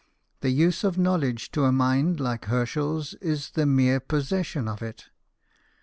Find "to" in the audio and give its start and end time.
1.51-1.65